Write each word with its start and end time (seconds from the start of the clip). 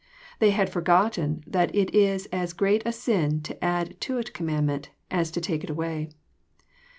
They 0.39 0.49
had 0.49 0.67
forgotten 0.71 1.43
that 1.45 1.75
it 1.75 1.93
is 1.93 2.25
as 2.31 2.53
great 2.53 2.81
a 2.87 2.91
sin 2.91 3.39
to 3.43 3.63
add 3.63 4.01
to 4.01 4.17
a 4.17 4.23
commandment, 4.23 4.89
as 5.11 5.29
to 5.29 5.39
take 5.41 5.63
it 5.63 5.69
away. 5.69 6.09